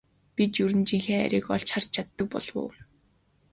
Бид 0.35 0.53
ер 0.63 0.71
нь 0.79 0.87
жинхэнэ 0.89 1.05
хайрыг 1.19 1.45
олж 1.53 1.67
харж 1.73 1.87
чаддаг 1.95 2.27
болов 2.31 2.55
уу? 2.61 2.69